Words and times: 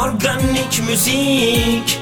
Organik 0.00 0.82
müzik. 0.88 2.00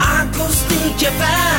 Akustik 0.00 1.02
efendim 1.02 1.55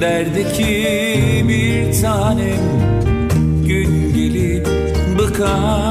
derdi 0.00 0.52
ki 0.52 1.44
bir 1.48 2.02
tanem. 2.02 2.62
Gün 3.66 4.14
gelip 4.14 4.68
bıkar. 5.18 5.85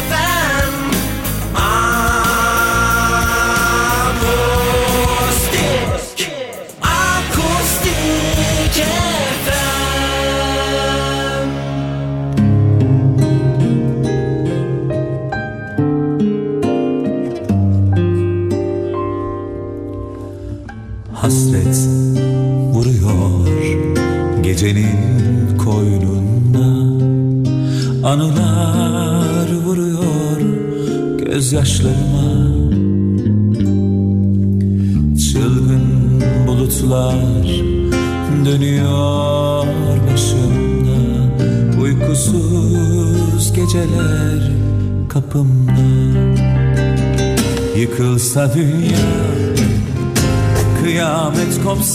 if 0.00 0.12
I 0.12 0.39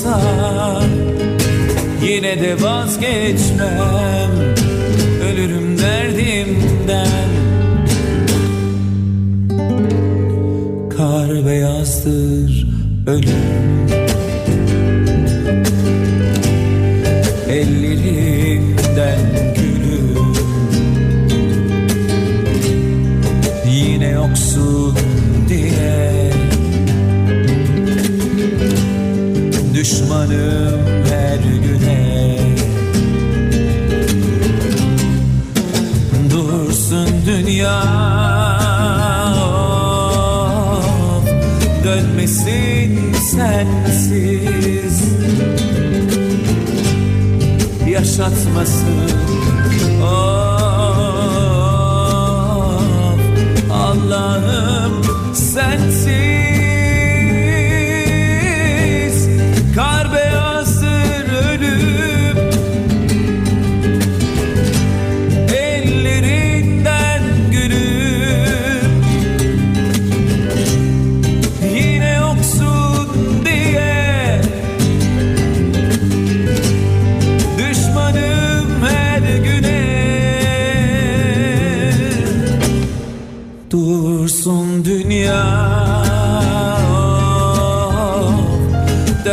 Kopsa 0.05 0.81
Yine 2.03 2.41
de 2.41 2.61
vazgeçmem. 2.61 4.31
Ölürüm 5.23 5.77
derdimden. 5.77 7.29
Kar 10.97 11.45
beyazdır 11.45 12.67
ölüm 13.07 13.84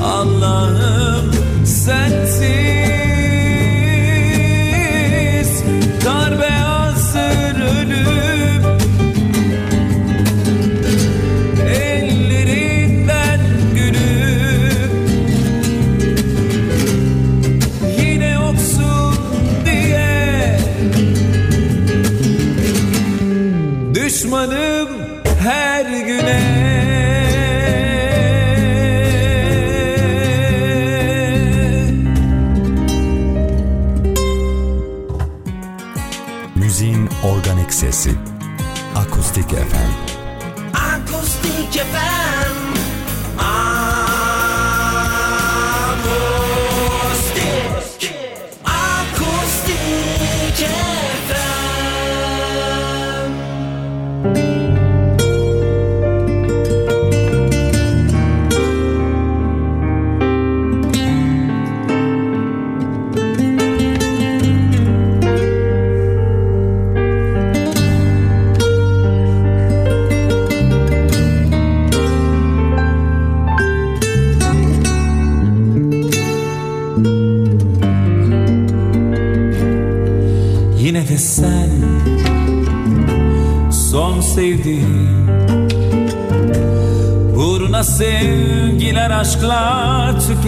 Allah'ım 0.03 1.33
sensiz 1.65 2.78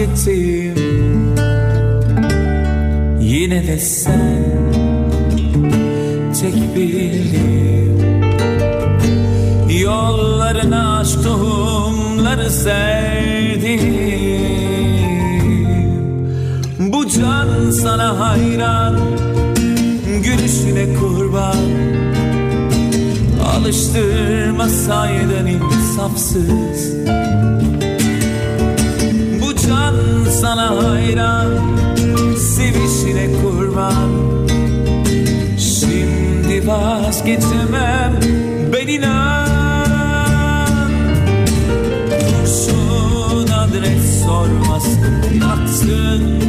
tükettim 0.01 1.35
Yine 3.21 3.67
de 3.67 3.79
sen 3.79 4.45
Tek 6.41 6.77
bildim. 6.77 7.99
Yollarına 9.83 10.99
aşk 10.99 11.23
tohumları 11.25 12.51
serdim. 12.51 13.81
Bu 16.79 17.09
can 17.09 17.71
sana 17.71 18.19
hayran 18.21 18.97
Gülüşüne 20.25 20.95
kurban. 21.01 21.57
Alıştırmasaydın 23.57 25.47
insafsız 25.47 26.90
vazgeçemem 37.31 38.21
Ben 38.73 38.87
inan. 38.87 39.91
Kurşun 42.11 43.49
adres 43.49 44.25
sormaz 44.25 44.87
Yaktın 45.41 46.40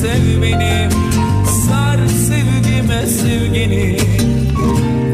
sev 0.00 0.42
beni 0.42 0.88
Sar 1.66 1.98
sevgime 2.08 3.06
sevgini 3.06 3.96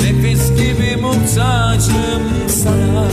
Nefes 0.00 0.50
gibi 0.56 0.96
muhtacım 1.02 2.22
sana. 2.48 3.08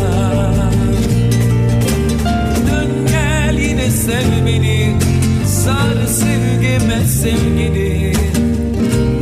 Dön 2.67 2.91
gel 3.07 3.59
yine 3.59 3.89
sev 3.89 4.45
beni 4.45 4.97
Sar 5.45 6.07
sevgime 6.07 7.05
sevgini 7.21 8.13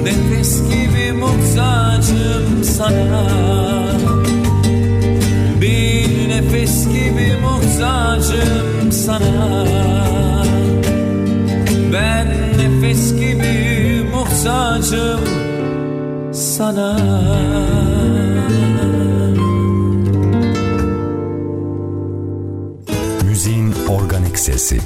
Nefes 0.04 0.62
gibi 0.70 1.12
muhtacım 1.12 2.64
sana. 2.64 3.28
Bir 5.62 6.30
nefes 6.30 6.88
gibi 6.88 7.38
muhtacım 7.44 8.92
sana 8.92 9.81
muhtacım 14.42 15.20
sana 16.34 16.98
Müziğin 23.24 23.74
organik 23.90 24.40
sesi. 24.40 24.82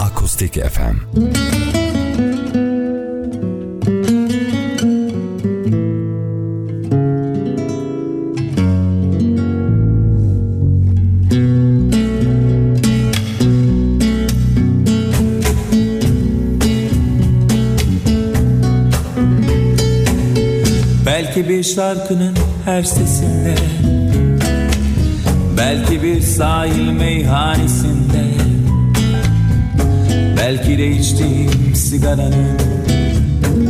Akustik 0.00 0.54
FM. 0.54 1.20
Belki 21.30 21.48
bir 21.48 21.62
şarkının 21.62 22.36
her 22.64 22.82
sesinde 22.82 23.54
Belki 25.56 26.02
bir 26.02 26.20
sahil 26.20 26.90
meyhanesinde 26.90 28.24
Belki 30.36 30.78
de 30.78 30.88
içtiğim 30.88 31.74
sigaranın 31.74 32.58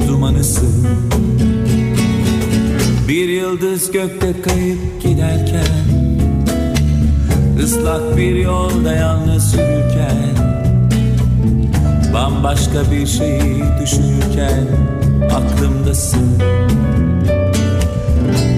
dumanısın 0.09 0.87
Bir 3.09 3.29
yıldız 3.29 3.93
gökte 3.93 4.43
kayıp 4.43 5.03
giderken 5.03 5.85
ıslak 7.65 8.17
bir 8.17 8.37
yolda 8.37 8.93
yalnız 8.93 9.55
yürürken 9.55 10.37
Bambaşka 12.15 12.91
bir 12.93 13.07
şeyi 13.07 13.65
düşünürken 13.83 14.67
aklımdasın 15.31 16.41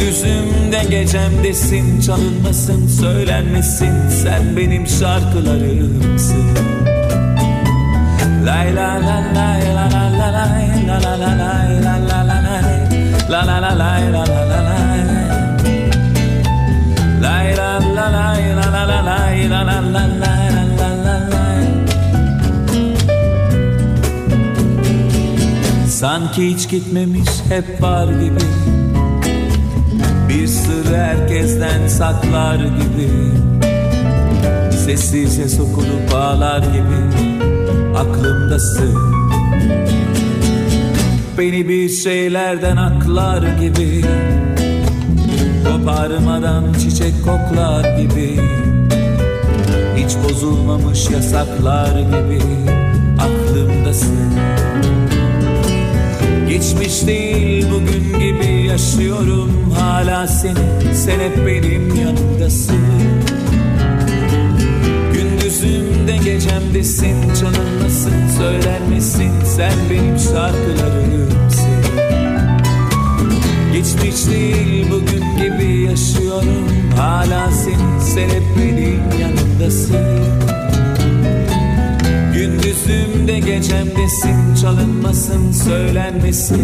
Gündüzümde 0.00 0.82
gecemdesin 0.90 2.00
çalınmasın 2.00 2.86
söylenmesin 2.86 4.08
Sen 4.22 4.56
benim 4.56 4.86
şarkılarımsın 4.86 6.44
Lay 8.46 8.76
la 8.76 8.88
la 8.88 9.22
lay 9.34 9.74
la 9.74 9.90
la 9.92 10.18
la 10.18 10.32
lay 10.32 10.86
la 10.88 11.02
la 11.02 11.20
la 11.20 11.38
lay 11.38 11.82
la 11.84 11.94
la 12.08 12.28
la 12.28 12.42
lay 12.42 12.64
La 13.30 13.46
la 13.46 13.62
la 13.62 13.78
lay 13.78 14.12
la 14.12 14.24
la 14.24 14.48
la 14.50 14.60
lay 14.68 15.00
Lay 17.22 17.56
la 17.56 17.80
la 17.96 18.06
lay 18.16 18.56
la 18.56 18.66
la 18.72 18.84
la 18.88 19.00
lay 19.06 19.48
la 19.50 19.62
la 19.62 19.80
la 19.94 20.04
lay 20.22 20.44
la 20.56 20.64
la 20.80 20.90
la 21.04 21.16
lay 21.32 21.66
Sanki 25.88 26.46
hiç 26.46 26.68
gitmemiş 26.68 27.30
hep 27.48 27.82
var 27.82 28.08
gibi 28.08 28.40
Bir 30.90 30.94
sır 30.94 31.02
herkesten 31.02 31.88
saklar 31.88 32.56
gibi. 32.56 33.10
Sessizce 34.70 35.48
sokulup 35.48 36.14
ağlar 36.14 36.58
gibi. 36.58 37.18
Aklımdasın 37.96 38.94
Beni 41.38 41.68
bir 41.68 41.88
şeylerden 41.88 42.76
aklar 42.76 43.42
gibi. 43.42 44.04
Koparmadan 45.64 46.72
çiçek 46.72 47.14
koklar 47.24 47.98
gibi. 47.98 48.40
Hiç 49.96 50.16
bozulmamış 50.24 51.10
yasaklar 51.10 52.00
gibi. 52.00 52.40
Aklımdasın 53.20 54.30
Geçmiş 56.50 57.06
değil 57.06 57.66
bugün 57.70 58.18
gibi 58.18 58.66
yaşıyorum. 58.66 59.74
Hala 59.78 60.26
seni 60.26 60.94
Sen 60.94 61.20
hep 61.20 61.46
benim 61.46 61.94
yanımdasın. 61.94 62.76
Gündüzümde 65.12 66.16
gecemdesin. 66.16 67.34
Çalınmasın 67.34 68.12
söylenmesin 68.38 69.30
Sen 69.56 69.72
benim 69.90 70.18
şarkılarımsın. 70.18 71.84
Geçmiş 73.72 74.30
değil 74.30 74.86
bugün 74.90 75.24
gibi 75.36 75.80
yaşıyorum. 75.82 76.68
Hala 76.96 77.50
seni 77.50 78.00
Sen 78.00 78.28
hep 78.28 78.42
benim 78.58 79.20
yanımdasın 79.20 80.39
Gündüzümde 82.62 83.38
gecemdesin 83.38 84.54
çalınmasın 84.62 85.52
söylenmesin. 85.52 86.62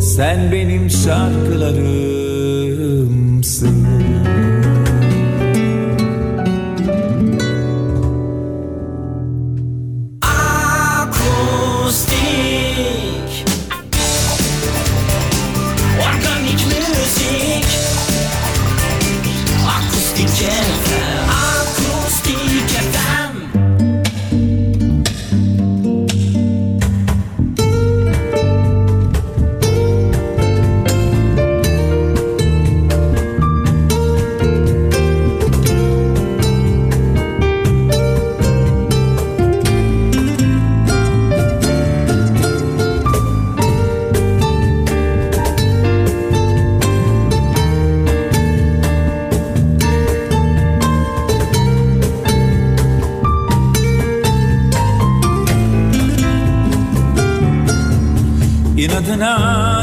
Sen 0.00 0.52
benim 0.52 0.90
şarkılarımsın 0.90 3.79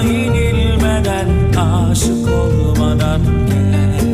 yenilmeden 0.08 1.28
aşık 1.58 2.30
olmadan 2.30 3.22
gel. 3.48 4.08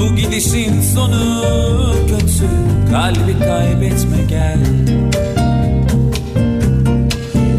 Bu 0.00 0.16
gidişin 0.16 0.80
sonu 0.80 1.42
kötü 2.08 2.48
kalbi 2.90 3.38
kaybetme 3.38 4.18
gel. 4.28 4.58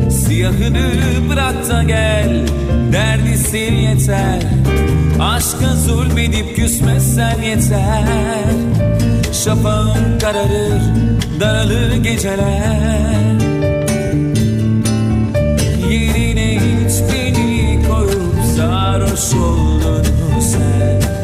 Siyahını 0.10 0.92
bırak 1.30 1.70
da 1.70 1.84
gel 1.84 2.46
derdi 2.92 3.38
sil 3.48 3.74
yeter. 3.74 4.42
Aşka 5.22 5.76
zulmedip 5.76 6.56
küsmezsen 6.56 7.42
yeter. 7.42 8.04
Şafağın 9.44 10.20
kararır 10.20 10.82
daralır 11.40 11.96
geceler 11.96 13.57
So 19.18 19.38
on 19.40 19.82
the. 19.82 21.17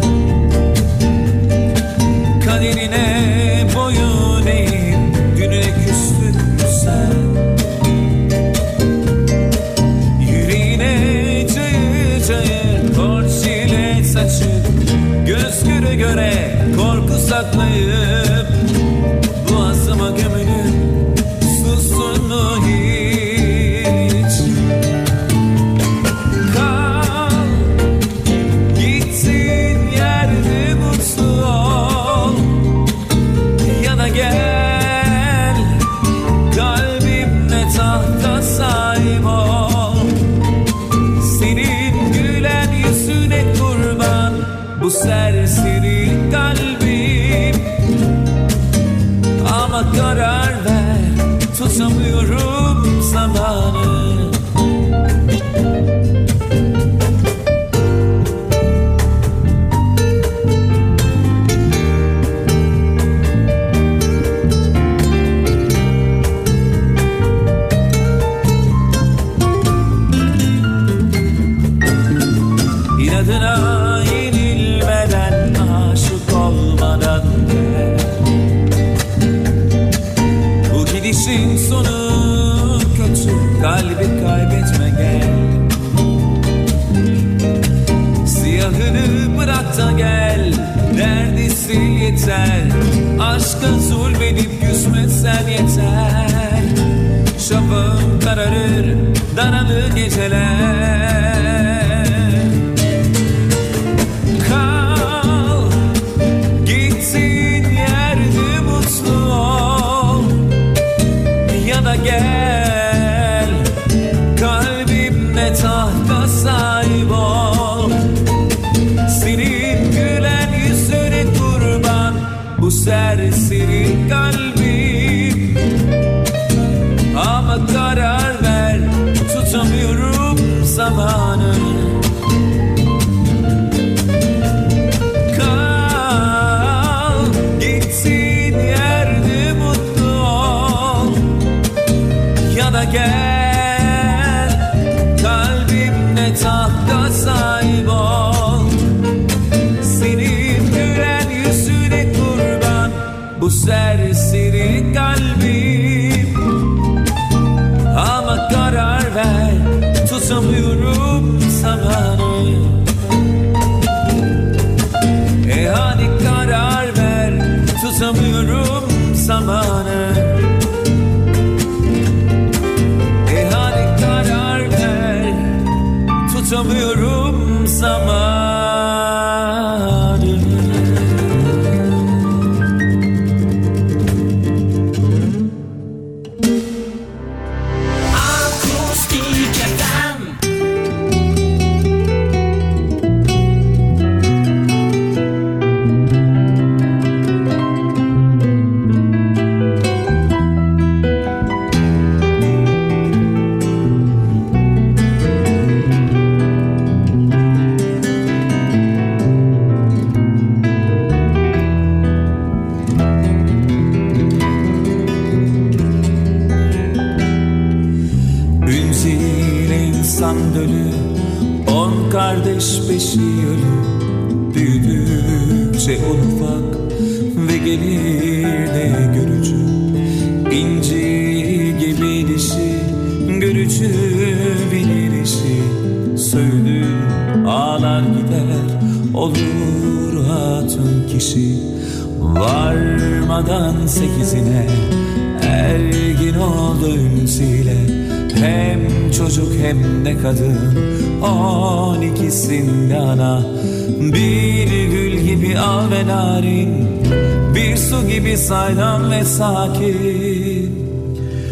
saydam 258.47 259.11
ve 259.11 259.25
sakin. 259.25 260.83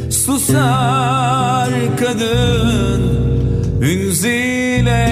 Susar 0.09 1.69
kadın 1.99 3.01
ünziyle 3.81 5.07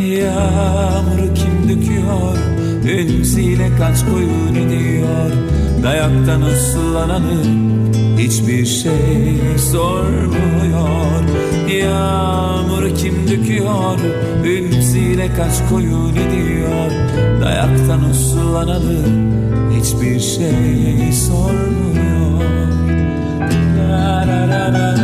Yağmuru 0.00 1.34
kim 1.34 1.68
döküyor? 1.68 2.36
Ünziyle 2.84 3.68
kaç 3.78 4.04
koyun 4.12 4.54
ediyor? 4.54 5.30
Dayaktan 5.82 6.42
ıslananı 6.42 7.42
hiçbir 8.20 8.66
şey 8.66 9.58
sormuyor. 9.72 11.22
Yağmuru 11.80 12.94
kim 12.94 13.28
döküyor? 13.28 13.98
Ülpsiyle 14.44 15.28
kaç 15.36 15.68
koyun 15.70 16.16
ediyor? 16.16 16.90
Dayaktan 17.40 18.10
uslanalı 18.10 19.30
Hiçbir 19.80 20.20
şey 20.20 21.12
sormuyor. 21.12 22.40
La 23.78 24.24
la 24.26 24.48
la 24.48 24.72
la. 24.72 24.99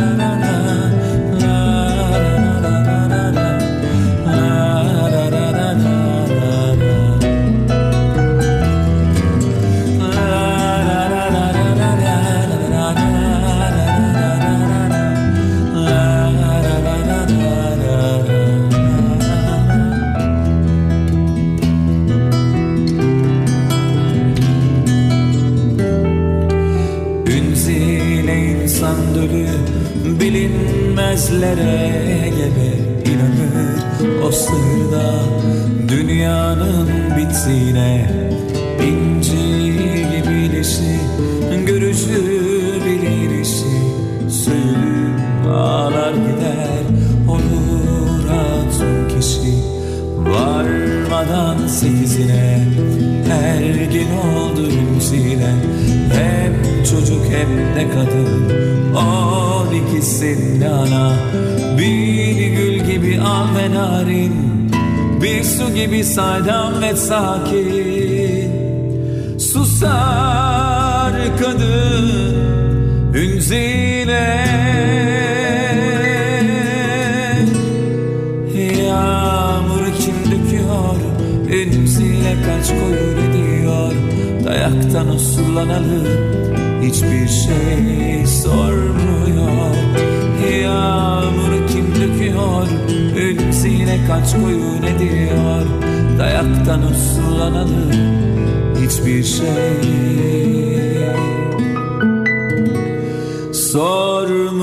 hislere 31.27 32.29
gebe 32.29 32.69
inanır 33.11 34.23
o 34.23 34.31
sırda 34.31 35.13
Dünyanın 35.87 36.89
bittiğine. 37.17 38.26
mekana 60.67 61.11
Bir 61.77 62.47
gül 62.47 62.79
gibi 62.79 63.21
al 63.21 63.45
ve 63.57 63.75
narin 63.75 64.33
Bir 65.21 65.43
su 65.43 65.75
gibi 65.75 66.03
saydam 66.03 66.81
ve 66.81 66.95
sakin. 66.95 68.51
Susar 69.39 71.13
kadın 71.39 72.35
ünziyle 73.13 74.45
Yağmur 78.87 79.85
kim 79.99 80.31
döküyor 80.31 80.97
Ünziyle 81.49 82.35
kaç 82.45 82.67
koyun 82.67 83.17
ediyor. 83.29 83.93
Dayaktan 84.45 85.09
usullanalım 85.09 86.07
hiçbir 86.81 87.27
şey 87.27 88.25
sormuyor 88.25 89.86
yağmuru 90.67 91.67
kim 91.67 91.87
döküyor? 91.95 92.67
Ülksine 93.15 93.99
kaç 94.07 94.33
koyu 94.33 94.81
ne 94.81 94.99
diyor 94.99 95.65
Dayaktan 96.19 96.81
uslananı 96.83 97.91
hiçbir 98.81 99.23
şey. 99.23 99.47
Sormuyor. 103.53 104.57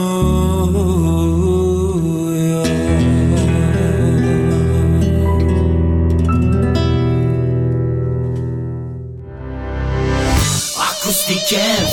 Akustik 10.78 11.52
ev 11.52 11.83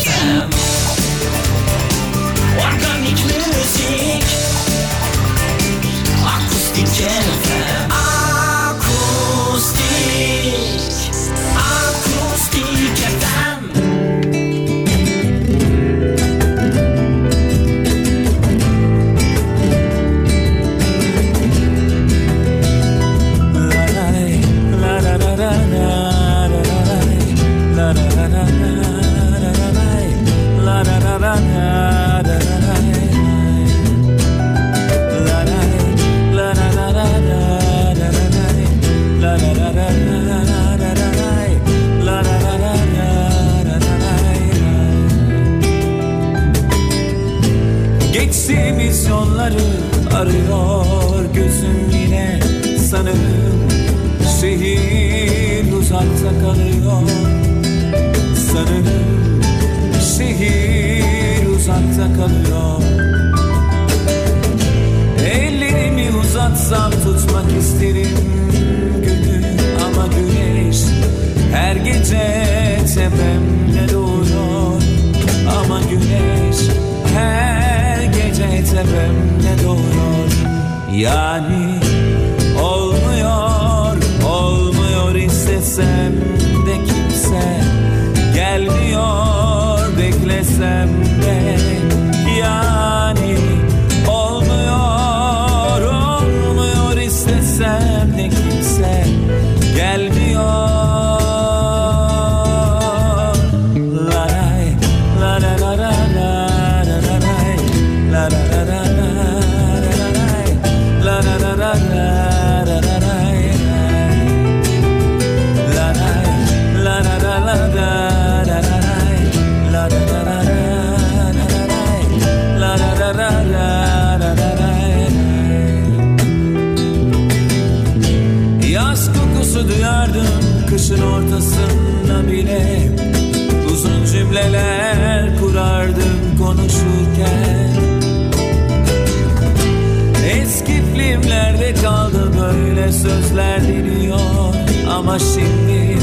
Kimlerde 141.11 141.73
kaldı 141.73 142.31
böyle 142.41 142.91
sözler 142.91 143.61
diliyor? 143.61 144.55
Ama 144.89 145.19
şimdi 145.19 145.97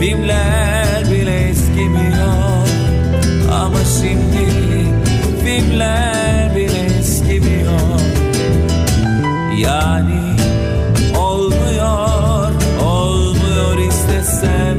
filmler 0.00 1.04
bile 1.10 1.48
eskimiyor. 1.48 2.68
Ama 3.52 3.78
şimdi 4.00 4.46
filmler 5.44 6.56
bile 6.56 6.98
eskimiyor. 6.98 8.00
Yani 9.58 10.36
olmuyor, 11.18 12.52
olmuyor 12.84 13.78
istesem 13.88 14.78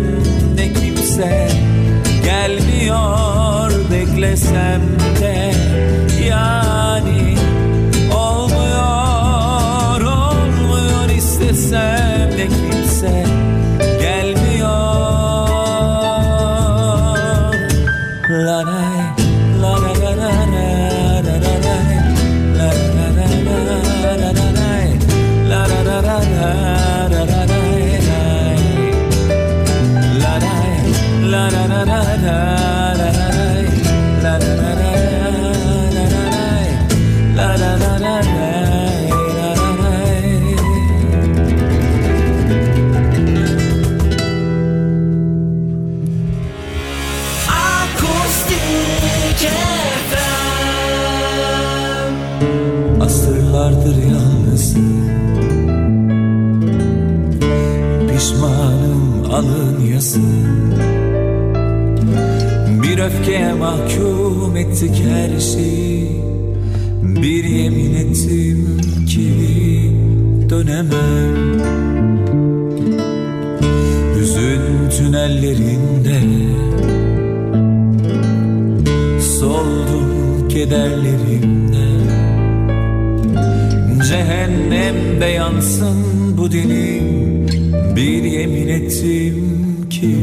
de 0.57 0.73
kimse 0.73 1.47
Gelmiyor 2.23 3.71
beklesem 3.91 4.96
asırlardır 53.07 53.95
yalnızım. 54.11 55.09
Pişmanım 58.07 59.25
alın 59.31 59.85
yazı 59.93 60.19
Bir 62.83 62.99
öfkeye 62.99 63.53
mahkum 63.53 64.57
ettik 64.57 65.03
her 65.09 65.39
şeyi. 65.39 66.21
Bir 67.03 67.43
yemin 67.43 67.95
ettim 67.95 68.81
ki 69.07 69.31
dönemem. 70.49 71.61
Hüzün 74.15 74.89
tünellerinde 74.97 76.21
Soldum 79.39 80.47
kederleri. 80.49 81.26
Cehennemde 84.69 85.25
yansın 85.25 85.97
bu 86.38 86.51
dilim. 86.51 87.47
Bir 87.95 88.23
yemin 88.23 88.67
ettim 88.67 89.89
ki 89.89 90.15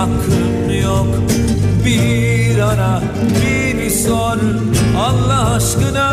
hakkım 0.00 0.80
yok. 0.82 1.06
Bir 1.84 2.58
ara 2.58 3.02
bir 3.42 3.90
sor. 3.90 4.38
Allah 4.98 5.54
aşkına 5.54 6.09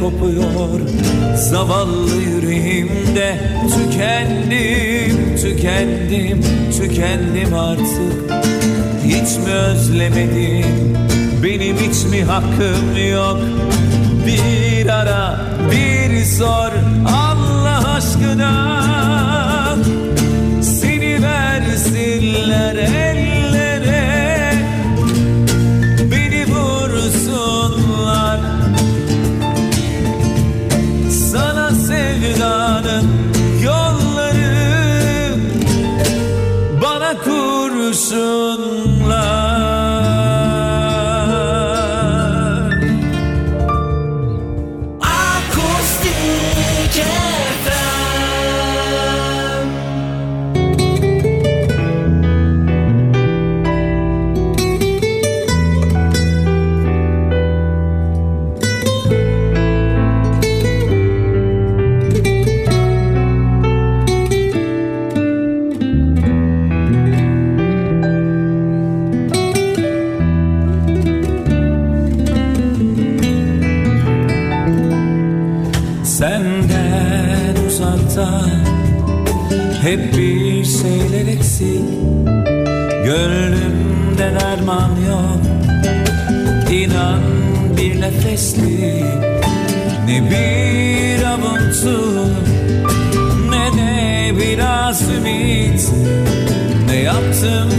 kopuyor. 0.00 0.80
Zavallı 1.36 2.22
yüreğimde 2.22 3.38
Tükendim, 3.76 5.36
tükendim, 5.36 6.40
tükendim 6.78 7.54
artık. 7.54 8.32
Hiç 9.04 9.36
mi 9.36 9.52
özlemedin 9.52 10.96
Benim 11.42 11.76
hiç 11.76 12.04
mi 12.04 12.22
hakkım 12.24 12.96
yok? 13.12 13.38
Bir 14.26 14.88
ara 14.88 15.40
bir 15.70 16.24
sor 16.24 16.72
nefeslik 88.58 89.04
Ne 90.06 90.30
bir 90.30 91.24
avuntu 91.24 92.26
Ne 93.50 93.78
de 93.78 94.38
biraz 94.38 95.02
ümit. 95.02 95.90
Ne 96.86 96.96
yaptım 96.96 97.70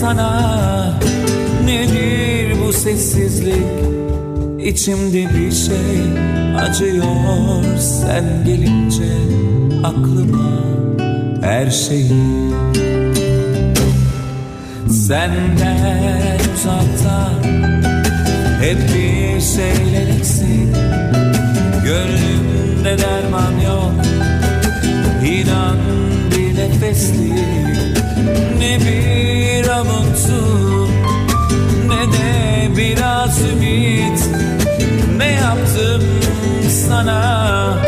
sana 0.00 1.00
Nedir 1.64 2.56
bu 2.66 2.72
sessizlik? 2.72 3.64
İçimde 4.58 5.28
bir 5.34 5.52
şey 5.52 6.00
acıyor 6.58 7.64
sen 7.78 8.24
gelince 8.46 9.12
aklıma 9.84 10.50
her 11.42 11.70
şeyi 11.70 12.54
Senden 14.88 16.38
uzakta 16.54 17.30
hep 18.60 18.78
bir 18.94 19.03
şeyler 19.44 20.18
eksik 20.18 20.74
Gönlümde 21.84 22.98
derman 22.98 23.60
yok. 23.60 23.92
İnan 25.26 25.76
bir 26.30 26.54
nefeslik 26.58 27.32
Ne 28.58 28.78
bir 28.80 29.68
avuntu 29.68 30.88
Ne 31.88 32.12
de 32.12 32.76
biraz 32.76 33.40
ümit. 33.40 34.28
Ne 35.16 35.26
yaptım 35.32 36.02
sana? 36.88 37.78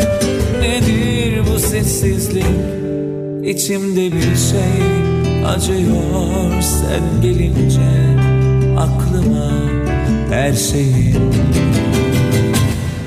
Nedir 0.61 1.41
bu 1.53 1.59
sessizlik? 1.59 2.45
İçimde 3.43 4.11
bir 4.11 4.35
şey 4.35 4.81
acıyor 5.45 6.61
sen 6.61 7.21
gelince 7.21 8.17
aklıma 8.77 9.76
her 10.31 10.53
şeyi. 10.53 11.15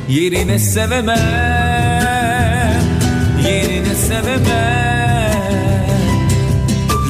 Yerine 0.09 0.59
sevemem, 0.59 1.17
yerine 3.45 3.95
sevemem 3.95 5.01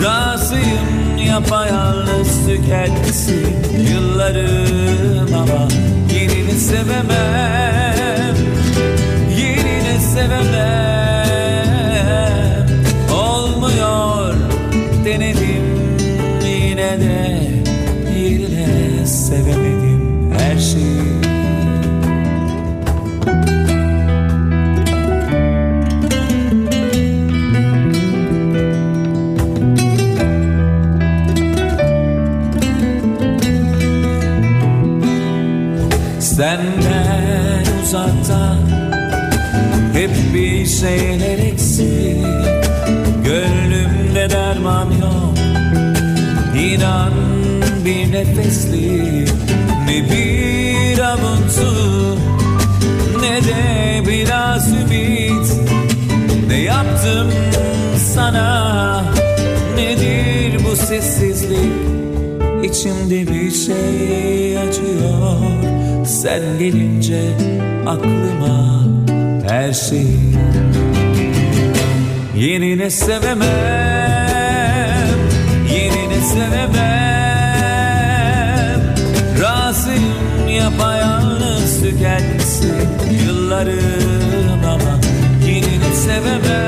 Razıyım 0.04 1.18
yapayalnız 1.26 2.46
tükensin 2.46 3.56
yıllarım 3.90 5.34
ama 5.34 5.68
Yerini 6.14 6.52
sevemem, 6.52 7.39
sessizlik 60.90 61.72
içimde 62.64 63.32
bir 63.32 63.50
şey 63.50 64.58
acıyor. 64.58 65.36
Sen 66.06 66.42
gelince 66.58 67.22
aklıma 67.86 68.84
her 69.48 69.72
şey 69.72 70.06
Yenine 72.36 72.90
sevemem 72.90 73.48
Yenine 75.72 76.20
sevemem. 76.20 76.80
Razıyım 79.42 80.48
yapayalnız 80.48 81.82
tükensin 81.82 82.88
Yıllarım 83.26 84.64
ama 84.64 85.00
Yenine 85.46 85.94
sevemem. 85.94 86.59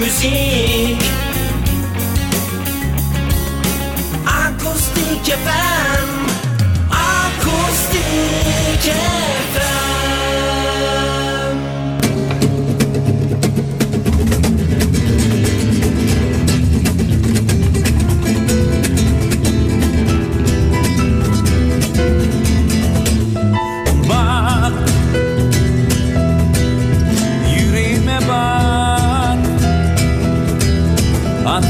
musique 0.00 1.19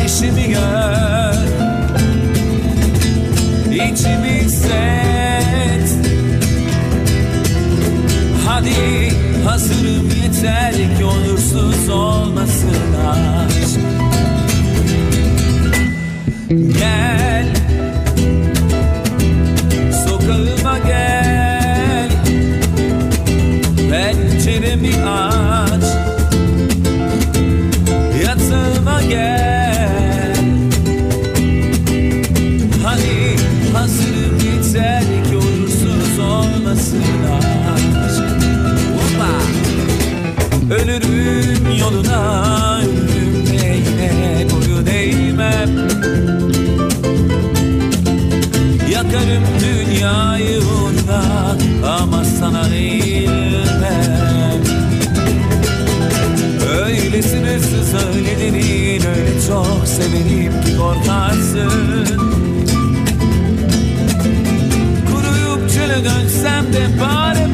ateşimi 0.00 0.48
gör. 0.48 1.50
İçimi 3.72 4.28
hisset 4.28 5.98
Hadi 8.46 9.12
hazırım 9.44 10.10
yeter 10.22 10.74
ki 10.98 11.04
onursuz 11.04 11.88
olmasın. 11.88 12.59
kalsın 61.50 62.06
Kuruyup 65.06 65.70
çöle 65.70 66.04
dönsem 66.04 66.72
de 66.72 67.00
bari 67.00 67.49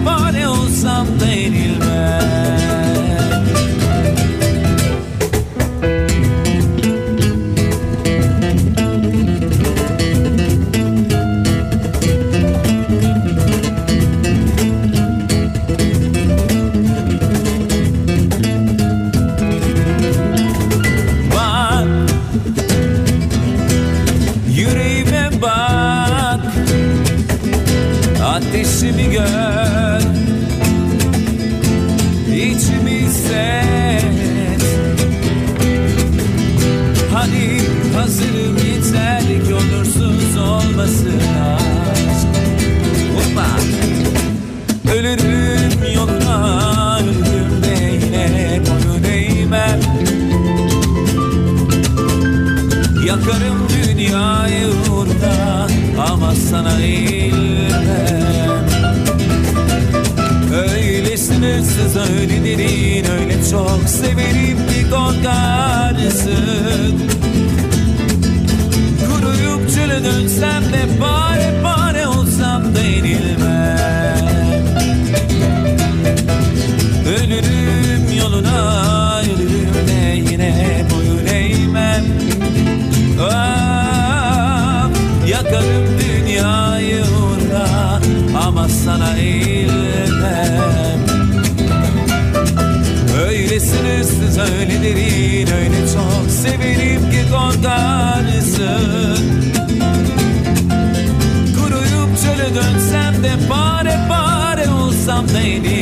olsam 105.26 105.64
da 105.64 105.75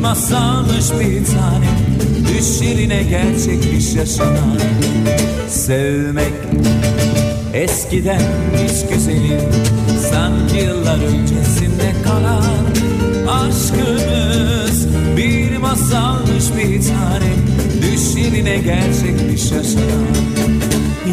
masalmış 0.00 0.90
bir 1.00 1.24
tane 1.24 1.68
Düş 2.28 2.60
yerine 2.68 3.02
gerçekmiş 3.02 3.94
yaşanan. 3.94 4.58
Sevmek 5.48 6.32
eskidenmiş 7.54 8.86
güzelim 8.92 9.40
Sanki 10.10 10.56
yıllar 10.56 10.98
öncesinde 10.98 11.92
kalan. 12.04 12.44
Aşkımız 13.28 14.86
bir 15.16 15.56
masalmış 15.56 16.44
bir 16.58 16.82
tane 16.82 17.32
Düş 17.82 18.22
yerine 18.22 18.58
gerçekmiş 18.58 19.52
yaşanan. 19.52 20.06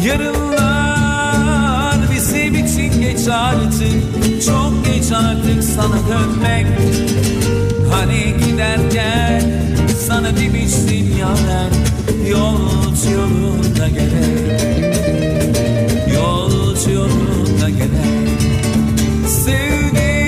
Yarınlar 0.04 1.96
bizim 2.16 2.54
için 2.54 3.00
geç 3.00 3.28
artık 3.28 4.44
Çok 4.46 4.67
geç 4.92 5.12
artık 5.12 5.64
sana 5.64 5.98
dönmek. 6.08 6.66
Hani 7.92 8.34
giderken 8.46 9.42
sana 10.08 10.36
demiştim 10.36 11.18
ya 11.18 11.28
ben 11.48 11.70
Yolcu 12.30 13.10
yolunda 13.10 13.88
gerek 13.88 14.88
Yolcu 16.14 16.90
yolunda 16.90 17.70
gerek 17.70 18.40
Sevgi 19.28 20.22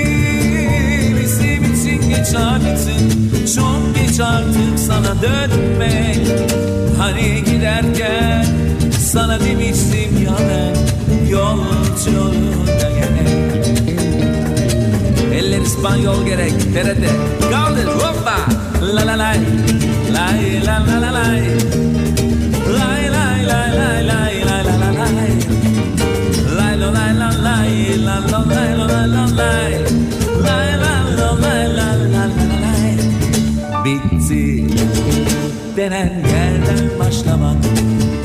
bizim 1.21 1.73
için 1.73 2.09
geç 2.09 2.35
artık 2.35 2.99
Çok 3.55 3.95
geç 3.95 4.19
artık 4.19 4.79
sana 4.87 5.21
dönmek. 5.21 6.27
Hani 6.97 7.43
giderken 7.43 8.45
sana 8.99 9.39
demiştim 9.39 10.23
ya 10.25 10.37
ben 10.49 10.75
Yolcu 11.29 12.11
yolunda 12.15 12.89
gerek 12.89 13.00
İspanyol 15.71 16.25
gerek. 16.25 16.51
TRT 16.51 17.03
Kaldır 17.51 17.87
hoppa. 17.87 18.37
La 18.95 19.07
la 19.07 19.19
lay. 19.19 19.39
Lay 20.13 20.65
la 20.65 20.77
la 20.87 21.01
la 21.01 21.13
lay. 21.13 21.41
Lay 22.77 23.03
lay 23.15 23.39
lay 23.51 23.69
lay 23.79 24.07
lay 24.07 24.35
lay 24.47 24.63
la 24.67 24.75
la 24.81 24.89
lay. 24.99 25.33
Lay 26.57 26.73
lo 26.81 26.93
lay 26.93 27.11
la 27.21 27.29
lay. 27.45 28.05
La 28.05 28.15
lo 28.31 28.39
lay 28.51 28.71
lo 28.77 28.85
lay 28.93 29.07
la 29.15 29.25
lay. 29.39 29.73
Lay 30.45 30.69
la 30.83 30.93
lo 31.17 31.29
lay 31.43 31.63
la 31.77 31.87
la 32.13 32.23
la 32.35 32.45
lay. 32.63 32.91
Bitti. 33.83 34.67
Denen 35.77 36.11
yerden 36.33 36.99
başlamak 36.99 37.57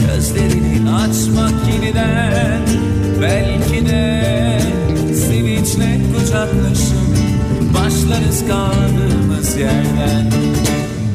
Gözlerini 0.06 0.90
açmak 0.90 1.54
yeniden. 1.72 2.60
Belki 3.22 3.86
de 3.86 4.22
sevinçle 5.14 5.98
kucaklaşıp 6.12 7.05
Başlarız 8.06 8.44
kaldığımız 8.48 9.56
yerden. 9.56 10.30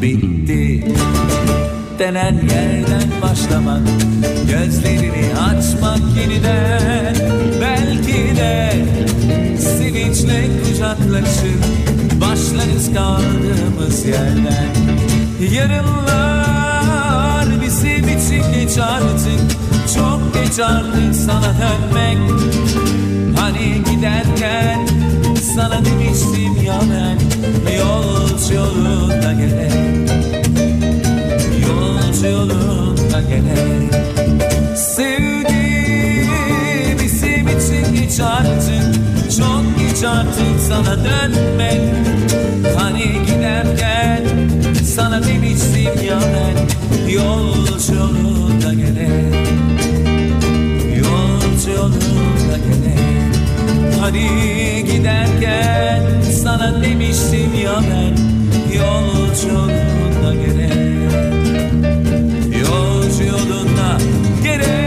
Bitti. 0.02 0.86
Denen 2.00 2.34
yerden 2.34 3.12
başlamak 3.22 3.80
Gözlerini 4.52 5.36
açmak 5.40 6.00
yeniden. 6.18 7.16
Belki 7.62 8.36
de 8.38 8.74
sevinçle 9.58 10.48
kucaklaşıp 10.64 11.64
Başlarız 12.22 12.94
kaldığımız 12.94 14.06
yerden. 14.06 14.70
Yarınlar 15.52 17.46
bizim 17.62 18.04
için 18.18 18.44
geç 18.54 18.78
artık 18.78 19.42
Çok 19.96 20.34
geç 20.34 20.60
artık 20.60 21.16
sana 21.16 21.56
dönmek. 21.62 22.18
Hani 23.38 23.84
giderken 23.92 25.01
sana 25.42 25.86
demiştim 25.86 26.66
ya 26.66 26.82
ben 26.92 27.18
Yolcu 27.78 28.54
yolunda 28.54 29.34
gerek 29.34 29.72
Yolcu 31.68 32.28
yolunda 32.28 33.22
gerek 33.22 33.94
Sevgi 34.78 35.88
bizim 37.04 37.48
için 37.48 37.96
geç 37.96 38.20
artık 38.20 38.96
Çok 39.38 39.64
geç 39.80 40.04
artık 40.04 40.60
sana 40.68 40.98
dönmek 41.06 41.82
Hani 42.78 43.26
giderken 43.26 44.24
sana 44.96 45.24
demiştim 45.24 46.06
ya 46.08 46.20
ben 46.20 46.58
Yolcu 47.14 47.94
yolunda 47.94 48.74
gerek 48.74 49.48
Yolcu 50.98 51.70
yolunda 51.72 52.58
gerek 52.58 53.31
Hani 54.00 54.28
giderken 54.86 56.02
sana 56.44 56.84
demiştim 56.84 57.54
ya 57.64 57.80
ben 57.92 58.16
Yolculuğunda 58.78 60.36
gerek 60.36 60.72
Yolculuğunda 62.62 63.98
gerek 64.44 64.81